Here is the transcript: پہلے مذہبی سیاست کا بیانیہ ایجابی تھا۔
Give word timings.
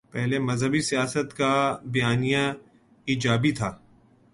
پہلے 0.11 0.39
مذہبی 0.39 0.81
سیاست 0.81 1.37
کا 1.37 1.53
بیانیہ 1.83 2.43
ایجابی 3.07 3.51
تھا۔ 3.51 3.69